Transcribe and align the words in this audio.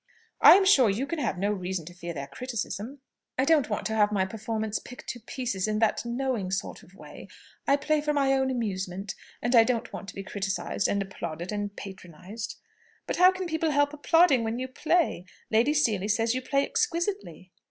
"I 0.41 0.55
am 0.55 0.65
sure 0.65 0.89
you 0.89 1.05
can 1.05 1.19
have 1.19 1.37
no 1.37 1.51
reason 1.51 1.85
to 1.85 1.93
fear 1.93 2.11
their 2.11 2.25
criticism." 2.25 3.01
"I 3.37 3.45
don't 3.45 3.69
want 3.69 3.85
to 3.85 3.95
have 3.95 4.11
my 4.11 4.25
performance 4.25 4.79
picked 4.79 5.07
to 5.09 5.19
pieces 5.19 5.67
in 5.67 5.77
that 5.77 6.03
knowing 6.03 6.49
sort 6.49 6.81
of 6.81 6.95
way. 6.95 7.27
I 7.67 7.75
play 7.75 8.01
for 8.01 8.11
my 8.11 8.33
own 8.33 8.49
amusement, 8.49 9.13
and 9.43 9.55
I 9.55 9.63
don't 9.63 9.93
want 9.93 10.07
to 10.07 10.15
be 10.15 10.23
criticised, 10.23 10.87
and 10.87 11.03
applauded, 11.03 11.51
and 11.51 11.75
patronised." 11.75 12.55
"But 13.05 13.17
how 13.17 13.31
can 13.31 13.45
people 13.45 13.69
help 13.69 13.93
applauding 13.93 14.43
when 14.43 14.57
you 14.57 14.67
play? 14.67 15.25
Lady 15.51 15.75
Seely 15.75 16.07
says 16.07 16.33
you 16.33 16.41
play 16.41 16.63
exquisitely." 16.65 17.51